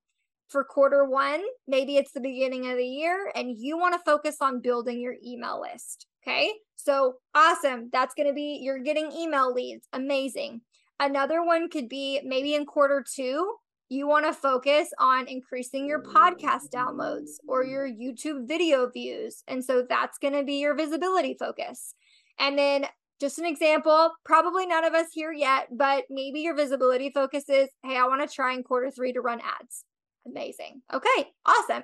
[0.49, 4.37] for quarter 1, maybe it's the beginning of the year and you want to focus
[4.41, 6.07] on building your email list.
[6.23, 6.53] Okay?
[6.77, 7.89] So awesome.
[7.93, 9.87] That's going to be you're getting email leads.
[9.93, 10.63] Amazing.
[10.99, 13.55] Another one could be maybe in quarter 2,
[13.91, 19.43] you want to focus on increasing your podcast downloads or your YouTube video views.
[19.49, 21.95] And so that's going to be your visibility focus.
[22.39, 22.87] And then
[23.21, 27.69] just an example, probably none of us here yet, but maybe your visibility focus is
[27.83, 29.85] hey, I want to try in quarter three to run ads.
[30.25, 30.83] Amazing.
[30.95, 31.83] Okay, awesome.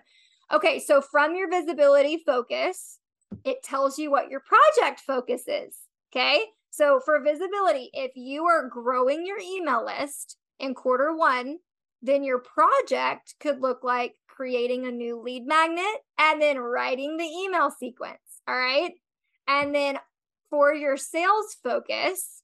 [0.52, 3.00] Okay, so from your visibility focus,
[3.44, 5.76] it tells you what your project focus is.
[6.12, 11.58] Okay, so for visibility, if you are growing your email list in quarter one,
[12.06, 17.24] then your project could look like creating a new lead magnet and then writing the
[17.24, 18.42] email sequence.
[18.46, 18.92] All right.
[19.48, 19.98] And then
[20.50, 22.42] for your sales focus,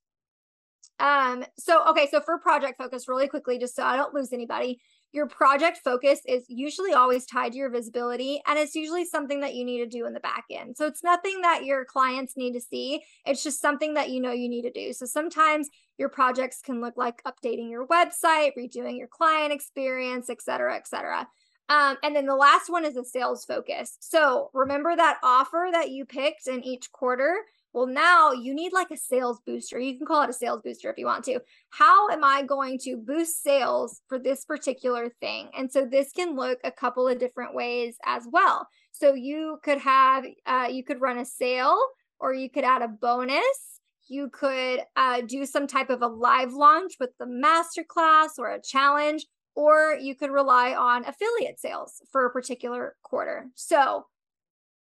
[0.99, 4.81] um, so okay, so for project focus, really quickly, just so I don't lose anybody,
[5.13, 9.55] your project focus is usually always tied to your visibility and it's usually something that
[9.55, 10.77] you need to do in the back end.
[10.77, 13.03] So it's nothing that your clients need to see.
[13.27, 14.93] It's just something that you know you need to do.
[14.93, 20.41] So sometimes your projects can look like updating your website, redoing your client experience, et
[20.41, 21.29] cetera, et cetera.
[21.69, 23.97] Um, and then the last one is a sales focus.
[24.01, 27.37] So remember that offer that you picked in each quarter
[27.73, 29.79] well, now you need like a sales booster.
[29.79, 31.41] You can call it a sales booster if you want to.
[31.71, 35.49] How am I going to boost sales for this particular thing?
[35.57, 38.69] And so this can look a couple of different ways as well.
[38.93, 41.79] So you could have, uh, you could run a sale
[42.21, 43.81] or you could add a bonus.
[44.09, 48.61] You could uh, do some type of a live launch with the masterclass or a
[48.61, 53.47] challenge, or you could rely on affiliate sales for a particular quarter.
[53.55, 54.07] So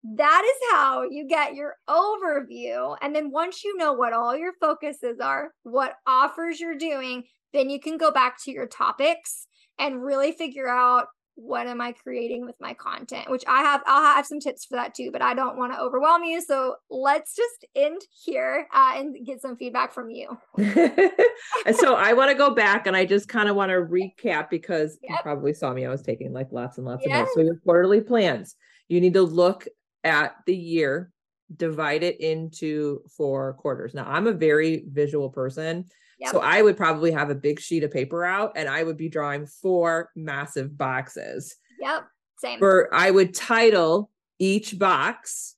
[0.03, 2.97] that is how you get your overview.
[3.01, 7.69] And then once you know what all your focuses are, what offers you're doing, then
[7.69, 12.45] you can go back to your topics and really figure out what am I creating
[12.45, 15.33] with my content, which I have, I'll have some tips for that too, but I
[15.33, 16.41] don't want to overwhelm you.
[16.41, 20.37] So let's just end here uh, and get some feedback from you.
[20.57, 24.99] so I want to go back and I just kind of want to recap because
[25.01, 25.11] yep.
[25.11, 25.85] you probably saw me.
[25.85, 27.13] I was taking like lots and lots yep.
[27.13, 27.31] of notes.
[27.35, 28.55] So your quarterly plans,
[28.87, 29.67] you need to look
[30.03, 31.11] at the year,
[31.55, 33.93] divide it into four quarters.
[33.93, 35.85] Now, I'm a very visual person.
[36.19, 36.31] Yep.
[36.31, 39.09] So I would probably have a big sheet of paper out and I would be
[39.09, 41.55] drawing four massive boxes.
[41.79, 42.05] Yep.
[42.37, 42.59] Same.
[42.59, 45.55] Where I would title each box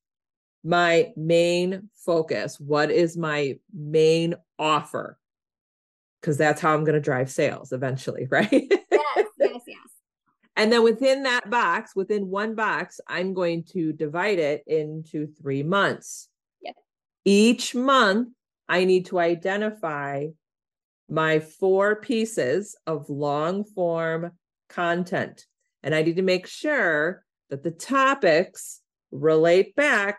[0.64, 2.60] my main focus.
[2.60, 5.20] What is my main offer?
[6.22, 8.72] Because that's how I'm going to drive sales eventually, right?
[10.56, 15.64] And then within that box, within one box, I'm going to divide it into three
[15.64, 16.30] months.
[16.62, 16.76] Yep.
[17.26, 18.30] Each month,
[18.70, 20.28] I need to identify
[21.10, 24.32] my four pieces of long form
[24.70, 25.46] content.
[25.82, 30.18] And I need to make sure that the topics relate back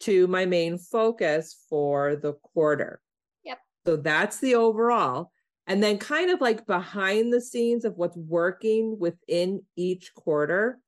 [0.00, 3.00] to my main focus for the quarter.
[3.44, 3.58] Yep.
[3.86, 5.30] So that's the overall
[5.66, 10.78] and then kind of like behind the scenes of what's working within each quarter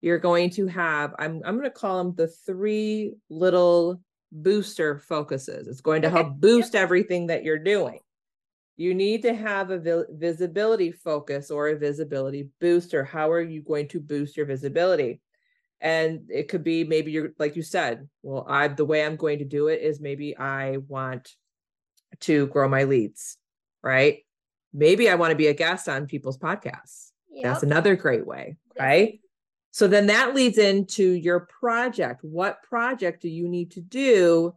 [0.00, 4.00] you're going to have i'm i'm going to call them the three little
[4.32, 5.68] booster focuses.
[5.68, 6.22] It's going to okay.
[6.22, 6.82] help boost yep.
[6.82, 7.98] everything that you're doing.
[8.76, 13.04] You need to have a vi- visibility focus or a visibility booster.
[13.04, 15.20] How are you going to boost your visibility?
[15.80, 19.38] And it could be maybe you're like you said well i the way i'm going
[19.38, 21.34] to do it is maybe i want
[22.20, 23.38] to grow my leads
[23.82, 24.18] right?
[24.72, 27.10] Maybe I want to be a guest on people's podcasts.
[27.30, 27.44] Yep.
[27.44, 29.20] That's another great way, right?
[29.72, 32.24] So then that leads into your project.
[32.24, 34.54] What project do you need to do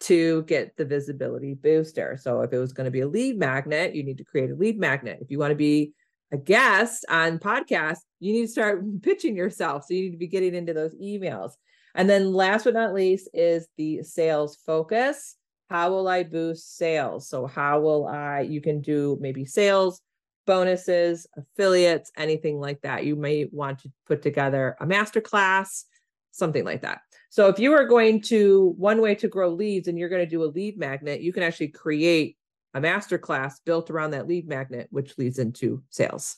[0.00, 2.18] to get the visibility booster?
[2.20, 4.54] So if it was going to be a lead magnet, you need to create a
[4.54, 5.18] lead magnet.
[5.20, 5.94] If you want to be
[6.30, 9.84] a guest on podcast, you need to start pitching yourself.
[9.86, 11.52] So you need to be getting into those emails.
[11.94, 15.36] And then last but not least is the sales focus
[15.70, 17.28] how will I boost sales?
[17.28, 20.00] So, how will I, you can do maybe sales,
[20.46, 23.04] bonuses, affiliates, anything like that.
[23.04, 25.84] You may want to put together a masterclass,
[26.32, 27.00] something like that.
[27.30, 30.30] So, if you are going to, one way to grow leads and you're going to
[30.30, 32.36] do a lead magnet, you can actually create
[32.74, 36.36] a master class built around that lead magnet, which leads into sales.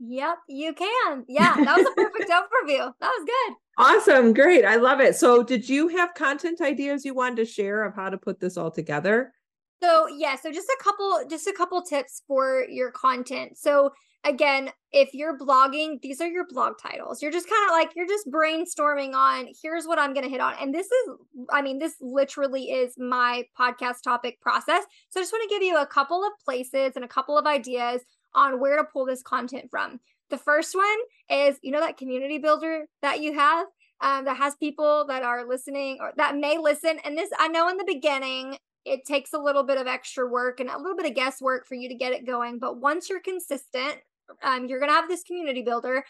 [0.00, 1.24] Yep, you can.
[1.28, 2.92] Yeah, that was a perfect overview.
[3.00, 3.56] That was good.
[3.78, 4.32] Awesome.
[4.32, 4.64] Great.
[4.64, 5.16] I love it.
[5.16, 8.56] So, did you have content ideas you wanted to share of how to put this
[8.56, 9.34] all together?
[9.82, 13.58] So, yeah, so just a couple just a couple tips for your content.
[13.58, 13.90] So,
[14.24, 17.20] again, if you're blogging, these are your blog titles.
[17.20, 20.40] You're just kind of like you're just brainstorming on here's what I'm going to hit
[20.40, 20.54] on.
[20.58, 21.10] And this is
[21.50, 24.84] I mean, this literally is my podcast topic process.
[25.10, 27.44] So, I just want to give you a couple of places and a couple of
[27.44, 28.00] ideas
[28.34, 30.00] on where to pull this content from.
[30.30, 30.96] The first one
[31.30, 33.66] is, you know, that community builder that you have
[34.00, 36.98] um, that has people that are listening or that may listen.
[37.04, 40.60] And this, I know in the beginning, it takes a little bit of extra work
[40.60, 42.58] and a little bit of guesswork for you to get it going.
[42.58, 43.96] But once you're consistent,
[44.42, 46.04] um, you're going to have this community builder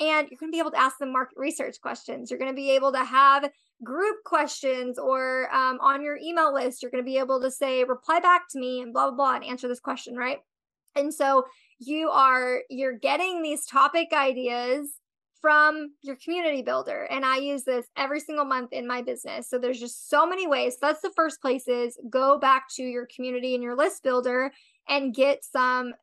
[0.00, 2.30] and you're going to be able to ask them market research questions.
[2.30, 3.50] You're going to be able to have
[3.84, 7.84] group questions or um, on your email list, you're going to be able to say,
[7.84, 10.38] reply back to me and blah, blah, blah, and answer this question, right?
[10.96, 11.44] And so
[11.80, 14.88] you are you're getting these topic ideas
[15.40, 19.48] from your community builder and i use this every single month in my business.
[19.48, 20.76] So there's just so many ways.
[20.80, 24.52] That's the first place is go back to your community and your list builder
[24.88, 25.94] and get some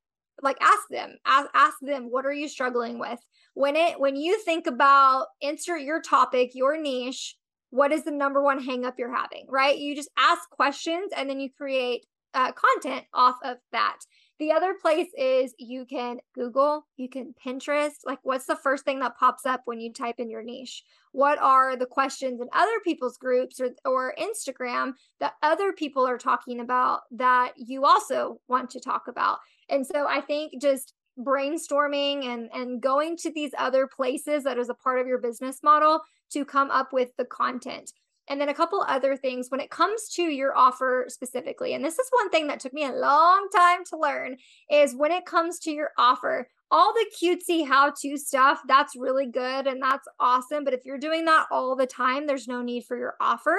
[0.42, 3.20] like ask them ask, ask them what are you struggling with?
[3.54, 7.36] When it when you think about insert your topic your niche
[7.70, 9.78] what is the number one hang up you're having right?
[9.78, 13.98] You just ask questions and then you create uh, content off of that
[14.40, 17.96] the other place is you can Google, you can Pinterest.
[18.06, 20.84] Like, what's the first thing that pops up when you type in your niche?
[21.12, 26.18] What are the questions in other people's groups or, or Instagram that other people are
[26.18, 29.40] talking about that you also want to talk about?
[29.70, 34.70] And so I think just brainstorming and and going to these other places that is
[34.70, 37.92] a part of your business model to come up with the content
[38.30, 41.74] and then a couple other things when it comes to your offer specifically.
[41.74, 44.38] And this is one thing that took me a long time to learn
[44.70, 49.28] is when it comes to your offer, all the cutesy how to stuff, that's really
[49.28, 50.64] good and that's awesome.
[50.64, 53.58] But if you're doing that all the time, there's no need for your offer.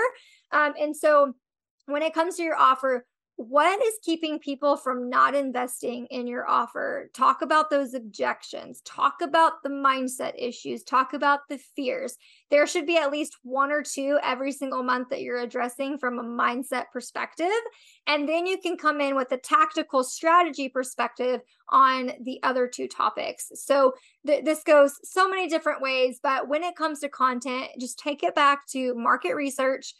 [0.53, 1.35] Um, and so
[1.87, 3.07] when it comes to your offer,
[3.39, 7.09] what is keeping people from not investing in your offer?
[7.15, 8.81] Talk about those objections.
[8.81, 10.83] Talk about the mindset issues.
[10.83, 12.17] Talk about the fears.
[12.51, 16.19] There should be at least one or two every single month that you're addressing from
[16.19, 17.47] a mindset perspective.
[18.09, 22.89] And then you can come in with a tactical strategy perspective on the other two
[22.89, 23.53] topics.
[23.55, 23.95] So
[24.27, 26.19] th- this goes so many different ways.
[26.21, 29.95] But when it comes to content, just take it back to market research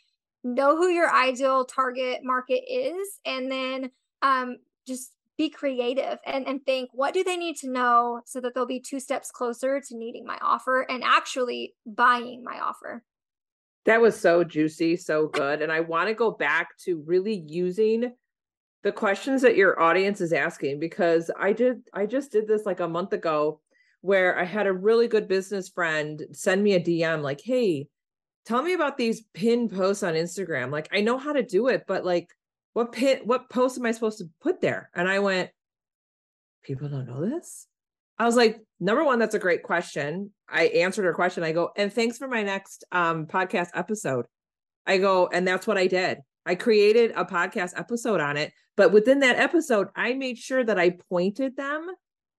[0.55, 3.91] know who your ideal target market is and then
[4.23, 8.55] um, just be creative and, and think what do they need to know so that
[8.55, 13.05] they'll be two steps closer to needing my offer and actually buying my offer.
[13.85, 18.13] That was so juicy so good and i want to go back to really using
[18.83, 22.81] the questions that your audience is asking because i did i just did this like
[22.81, 23.61] a month ago
[24.03, 27.89] where i had a really good business friend send me a dm like hey
[28.49, 30.73] tell me about these pin posts on Instagram.
[30.73, 32.31] Like I know how to do it, but like
[32.73, 34.91] what pin what post am I supposed to put there?
[34.95, 35.51] And I went,
[36.63, 37.67] people don't know this.
[38.19, 40.33] I was like, number one, that's a great question.
[40.49, 41.45] I answered her question.
[41.45, 44.25] I go, and thanks for my next um, podcast episode.
[44.87, 46.19] I go, and that's what I did.
[46.45, 48.53] I created a podcast episode on it.
[48.77, 51.87] But within that episode, I made sure that I pointed them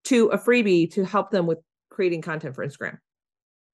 [0.06, 1.60] to a freebie to help them with
[1.92, 2.98] creating content for Instagram.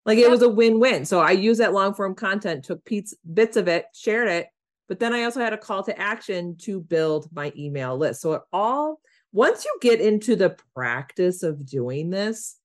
[0.06, 1.06] Like it was a win-win.
[1.06, 4.48] So I used that long form content, took Pete's bits of it, shared it,
[4.88, 8.22] but then I also had a call to action to build my email list.
[8.22, 9.00] So it all
[9.32, 12.56] once you get into the practice of doing this,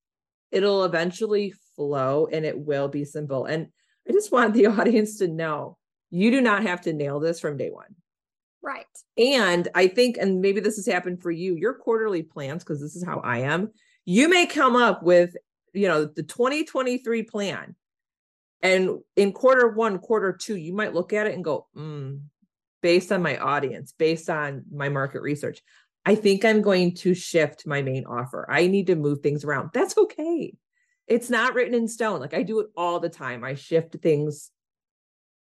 [0.52, 3.44] it'll eventually flow and it will be simple.
[3.44, 3.68] And
[4.08, 5.78] I just want the audience to know
[6.10, 7.96] you do not have to nail this from day one.
[8.62, 8.86] Right.
[9.16, 12.94] And I think, and maybe this has happened for you, your quarterly plans, because this
[12.94, 13.72] is how I am,
[14.04, 15.34] you may come up with
[15.72, 17.74] you know the 2023 plan.
[18.62, 22.20] And in quarter one quarter two you might look at it and go mm,
[22.82, 25.62] based on my audience based on my market research
[26.04, 28.46] i think i'm going to shift my main offer.
[28.50, 29.70] I need to move things around.
[29.72, 30.54] That's okay.
[31.06, 32.20] It's not written in stone.
[32.20, 33.44] Like i do it all the time.
[33.44, 34.50] I shift things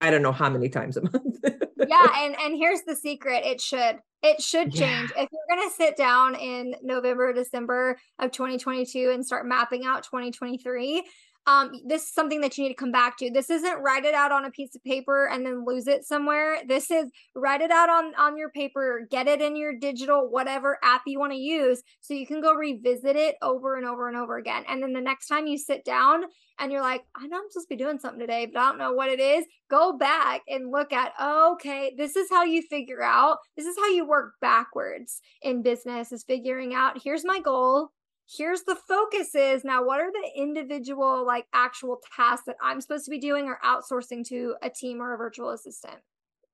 [0.01, 1.39] i don't know how many times a month
[1.87, 5.11] yeah and and here's the secret it should it should change.
[5.15, 5.23] Yeah.
[5.23, 10.03] If you're going to sit down in November, December of 2022 and start mapping out
[10.03, 11.03] 2023,
[11.47, 13.29] um, this is something that you need to come back to.
[13.29, 16.57] This isn't write it out on a piece of paper and then lose it somewhere.
[16.67, 20.79] This is write it out on on your paper, get it in your digital whatever
[20.83, 24.17] app you want to use, so you can go revisit it over and over and
[24.17, 24.63] over again.
[24.67, 26.23] And then the next time you sit down
[26.57, 28.77] and you're like, I know I'm supposed to be doing something today, but I don't
[28.77, 29.45] know what it is.
[29.69, 33.39] Go back and look at, oh, okay, this is how you figure out.
[33.57, 36.11] This is how you work backwards in business.
[36.11, 37.91] Is figuring out here's my goal
[38.27, 43.05] here's the focus is now what are the individual like actual tasks that i'm supposed
[43.05, 45.97] to be doing or outsourcing to a team or a virtual assistant?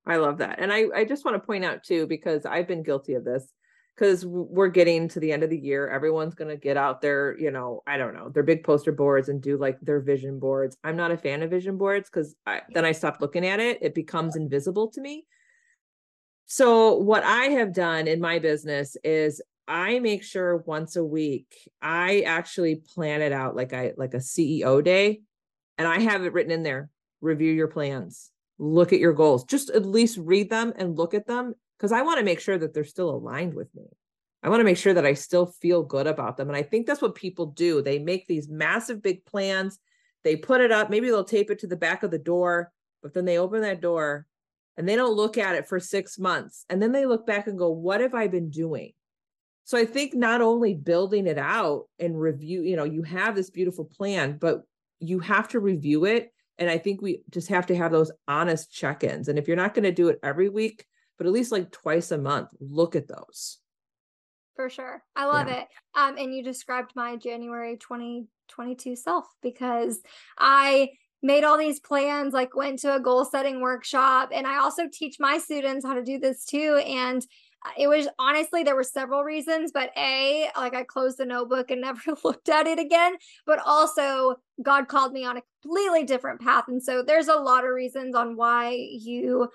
[0.05, 0.59] I love that.
[0.59, 3.53] And i i just want to point out too because i've been guilty of this
[3.95, 7.37] because we're getting to the end of the year everyone's going to get out their
[7.37, 10.75] you know i don't know their big poster boards and do like their vision boards.
[10.83, 12.35] I'm not a fan of vision boards because
[12.73, 15.25] then i stopped looking at it it becomes invisible to me.
[16.47, 21.69] So what i have done in my business is I make sure once a week
[21.81, 25.21] I actually plan it out like I like a CEO day
[25.77, 26.89] and I have it written in there.
[27.21, 28.31] Review your plans.
[28.57, 29.45] Look at your goals.
[29.45, 32.57] Just at least read them and look at them because I want to make sure
[32.57, 33.85] that they're still aligned with me.
[34.43, 36.47] I want to make sure that I still feel good about them.
[36.47, 37.81] And I think that's what people do.
[37.81, 39.79] They make these massive big plans.
[40.23, 43.13] They put it up, maybe they'll tape it to the back of the door, but
[43.13, 44.27] then they open that door
[44.77, 46.65] and they don't look at it for 6 months.
[46.69, 48.93] And then they look back and go, "What have I been doing?"
[49.71, 53.49] So I think not only building it out and review, you know, you have this
[53.49, 54.63] beautiful plan, but
[54.99, 56.33] you have to review it.
[56.57, 59.29] And I think we just have to have those honest check ins.
[59.29, 60.85] And if you're not going to do it every week,
[61.17, 63.59] but at least like twice a month, look at those.
[64.57, 65.03] For sure.
[65.15, 65.61] I love yeah.
[65.61, 65.67] it.
[65.95, 70.01] Um, and you described my January 2022 self because
[70.37, 70.89] I
[71.23, 74.31] made all these plans, like went to a goal setting workshop.
[74.33, 76.81] And I also teach my students how to do this too.
[76.85, 77.25] And
[77.77, 81.81] it was honestly there were several reasons but a like i closed the notebook and
[81.81, 86.65] never looked at it again but also god called me on a completely different path
[86.67, 89.49] and so there's a lot of reasons on why you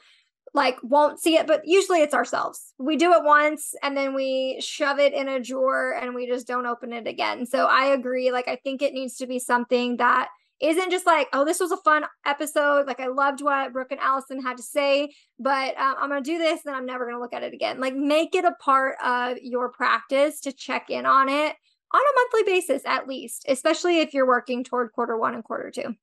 [0.55, 2.73] like won't see it but usually it's ourselves.
[2.79, 6.47] We do it once and then we shove it in a drawer and we just
[6.47, 9.99] don't open it again so i agree like i think it needs to be something
[9.99, 10.29] that
[10.61, 12.87] isn't just like, oh, this was a fun episode.
[12.87, 16.31] Like I loved what Brooke and Allison had to say, but um, I'm going to
[16.31, 17.81] do this and I'm never going to look at it again.
[17.81, 21.55] Like make it a part of your practice to check in on it
[21.93, 25.71] on a monthly basis, at least, especially if you're working toward quarter one and quarter
[25.71, 25.95] two.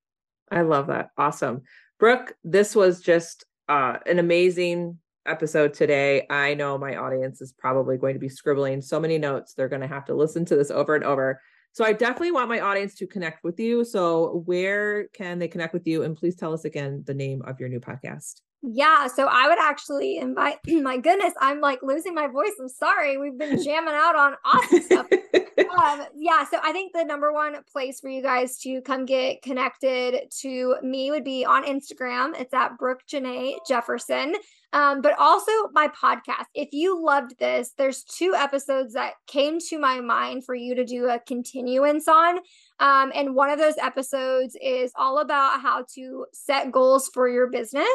[0.51, 1.10] I love that.
[1.18, 1.62] Awesome.
[1.99, 6.28] Brooke, this was just uh, an amazing episode today.
[6.30, 9.54] I know my audience is probably going to be scribbling so many notes.
[9.54, 11.41] They're going to have to listen to this over and over.
[11.74, 13.84] So I definitely want my audience to connect with you.
[13.84, 16.04] So where can they connect with you?
[16.04, 18.42] And please tell us again the name of your new podcast.
[18.62, 20.58] Yeah, so I would actually invite.
[20.68, 22.54] My goodness, I'm like losing my voice.
[22.62, 23.18] I'm sorry.
[23.18, 25.08] We've been jamming out on awesome stuff.
[25.58, 29.41] um, yeah, so I think the number one place for you guys to come get
[29.41, 32.39] connected to me would be on Instagram.
[32.39, 34.36] It's at Brooke Janae Jefferson.
[34.74, 36.45] Um, but also my podcast.
[36.56, 40.84] If you loved this, there's two episodes that came to my mind for you to
[40.84, 42.39] do a continuance on.
[42.80, 47.51] Um, and one of those episodes is all about how to set goals for your
[47.51, 47.88] business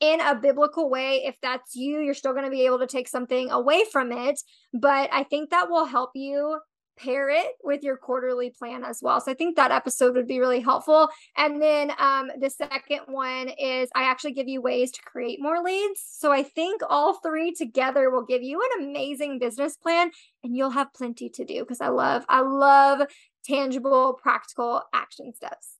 [0.00, 1.24] in a biblical way.
[1.24, 4.38] If that's you, you're still going to be able to take something away from it.
[4.74, 6.58] But I think that will help you
[6.98, 9.20] pair it with your quarterly plan as well.
[9.20, 11.08] So I think that episode would be really helpful.
[11.36, 15.62] And then um, the second one is I actually give you ways to create more
[15.62, 16.04] leads.
[16.10, 20.10] So I think all three together will give you an amazing business plan
[20.42, 23.02] and you'll have plenty to do because I love, I love
[23.44, 25.74] tangible, practical action steps.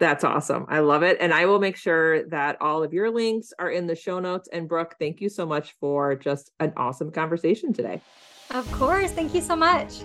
[0.00, 0.66] That's awesome.
[0.68, 1.18] I love it.
[1.20, 4.48] And I will make sure that all of your links are in the show notes.
[4.52, 8.00] And Brooke, thank you so much for just an awesome conversation today.
[8.50, 9.12] Of course.
[9.12, 10.04] Thank you so much.